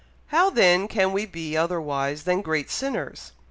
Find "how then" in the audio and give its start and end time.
0.29-0.87